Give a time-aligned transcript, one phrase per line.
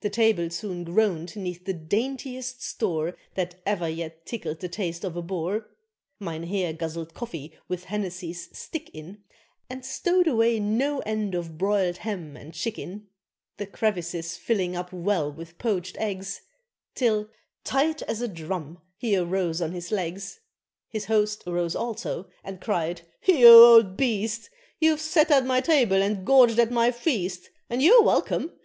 [0.00, 5.14] The table soon groaned 'neath the daintiest store That ever yet tickled the taste of
[5.16, 5.68] a Boer
[6.18, 9.22] Mynheer guzzled coffee with Hennessy's "stick" in,
[9.70, 13.06] And stowed away no end of broiled ham and chicken;
[13.58, 16.40] The crevices filling up well with poached eggs,
[16.96, 17.28] Till,
[17.62, 20.40] tight as a drum, he arose on his legs
[20.88, 24.50] His host arose also and cried, "You old beast!
[24.80, 27.50] You've sat at my table and gorged at my feast!
[27.70, 28.50] And you're welcome.